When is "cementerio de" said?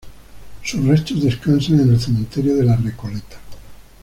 1.99-2.63